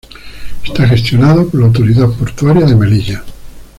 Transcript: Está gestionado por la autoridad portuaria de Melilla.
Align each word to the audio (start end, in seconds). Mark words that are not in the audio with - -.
Está 0.65 0.87
gestionado 0.87 1.47
por 1.47 1.59
la 1.59 1.67
autoridad 1.67 2.09
portuaria 2.09 2.65
de 2.65 2.75
Melilla. 2.75 3.23